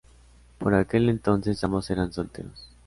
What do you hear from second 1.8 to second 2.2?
eran